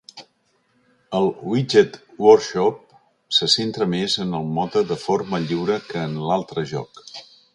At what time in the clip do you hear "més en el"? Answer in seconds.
3.93-4.49